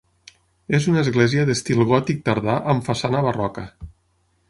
És 0.77 0.87
una 0.91 1.03
església 1.05 1.45
d'estil 1.51 1.83
gòtic 1.93 2.25
tardà 2.31 2.59
amb 2.75 2.91
façana 2.91 3.25
barroca. 3.31 3.71